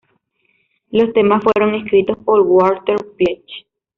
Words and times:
Los 0.89 1.13
temas 1.13 1.43
fueron 1.43 1.75
escritos 1.75 2.17
por 2.25 2.41
Walter 2.41 2.95
Pietsch. 3.19 3.67